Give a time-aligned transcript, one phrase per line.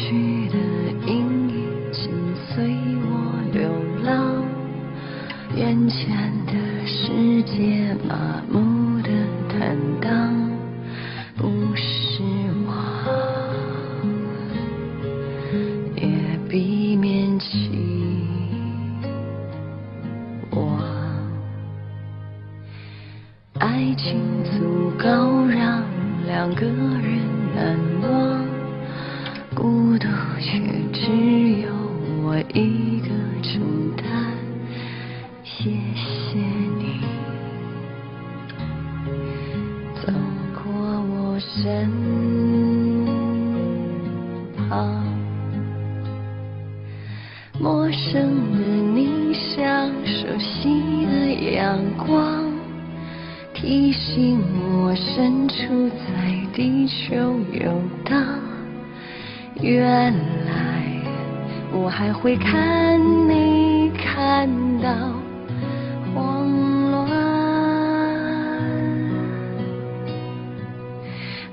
[0.00, 0.56] 过去的
[1.06, 2.64] 阴影请随
[3.04, 3.70] 我流
[4.02, 4.42] 浪
[5.56, 6.52] 眼前的
[6.86, 9.10] 世界麻木的
[9.50, 10.50] 坦荡
[11.36, 12.22] 不是
[12.66, 12.72] 我。
[15.96, 16.08] 也
[16.48, 17.70] 避免起
[20.50, 20.78] 我
[23.58, 25.84] 爱情足够让
[26.24, 27.20] 两个人
[27.54, 28.39] 难忘。
[29.60, 30.08] 孤独
[30.40, 30.58] 却
[30.90, 31.68] 只有
[32.22, 33.08] 我一个
[33.42, 33.60] 承
[33.94, 34.34] 担。
[35.44, 36.38] 谢谢
[36.78, 37.02] 你
[39.96, 40.10] 走
[40.54, 41.90] 过我身
[44.56, 45.04] 旁。
[47.58, 48.64] 陌生的
[48.94, 52.50] 你像熟悉的阳光
[53.52, 54.40] 提醒
[54.86, 57.14] 我身处在地球
[57.52, 57.70] 游
[58.06, 58.49] 荡。
[59.62, 60.12] 原
[60.46, 60.50] 来
[61.70, 64.48] 我还会看你看
[64.80, 64.88] 到
[66.14, 66.48] 慌
[66.90, 67.06] 乱，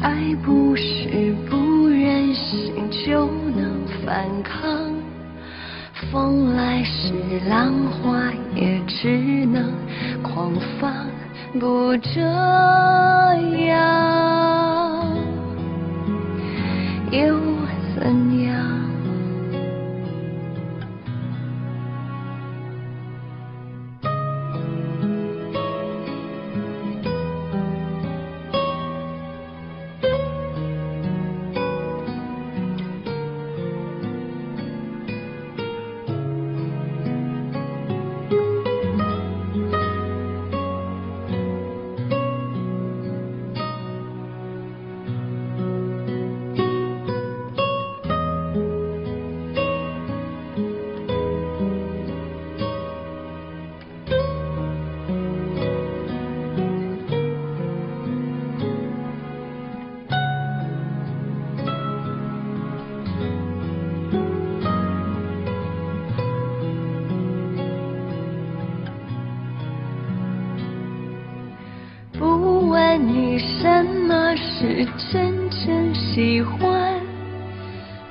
[0.00, 4.60] 爱不是不忍心就能反抗。
[6.12, 7.14] 风来时
[7.48, 9.72] 浪花也只能
[10.22, 10.92] 狂放，
[11.58, 14.04] 不这样。
[72.96, 77.00] 你什么是真正喜欢？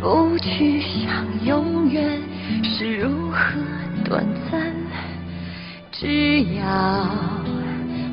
[0.00, 2.18] 不去想永远
[2.64, 3.38] 是如何
[4.02, 4.72] 短暂，
[5.92, 7.06] 只要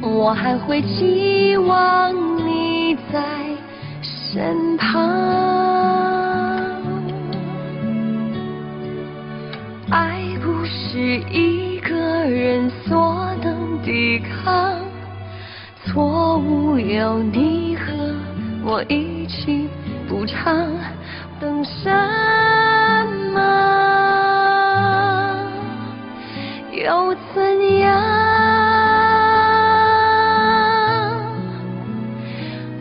[0.02, 2.14] 我还会期望
[2.46, 3.24] 你在
[4.02, 5.02] 身旁。
[9.90, 11.00] 爱不是
[11.32, 14.87] 一个人所能抵抗。
[15.98, 17.92] 错误有你和
[18.64, 19.68] 我一起
[20.08, 20.70] 补偿，
[21.40, 21.90] 等什
[23.34, 23.42] 么
[26.72, 28.00] 又怎样？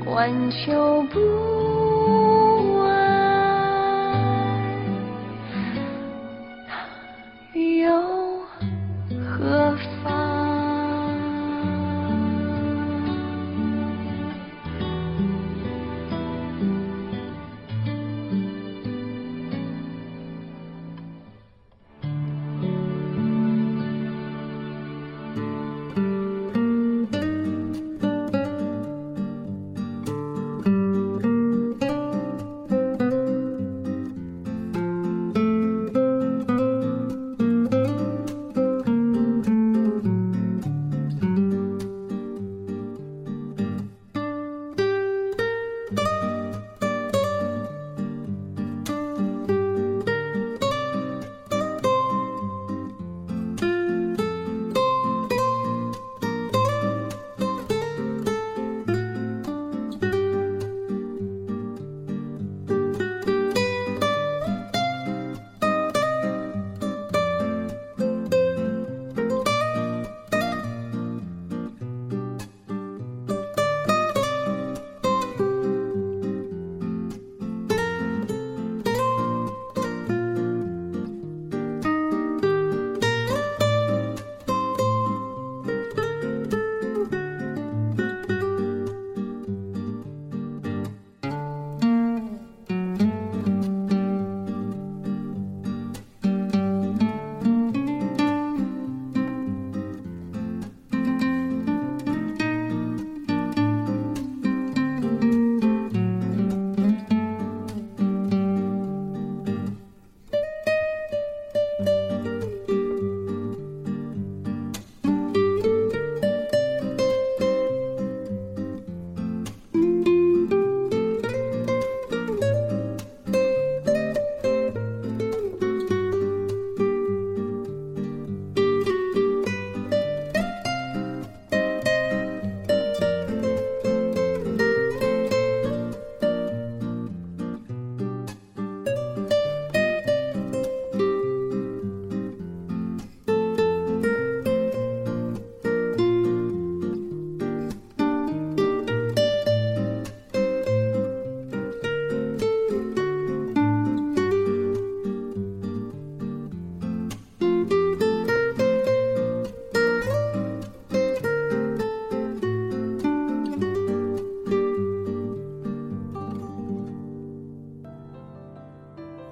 [0.05, 1.56] 挽救不。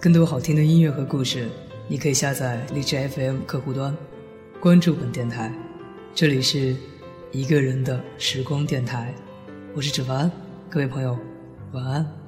[0.05, 1.49] 更多好听的音乐和故事，
[1.89, 3.97] 你可以下载荔枝 FM 客户端，
[4.61, 5.51] 关注本电台。
[6.15, 6.77] 这里是
[7.33, 9.15] 一个人的时光电台，
[9.75, 10.31] 我是芷凡，
[10.69, 11.19] 各位朋友，
[11.73, 12.24] 晚安。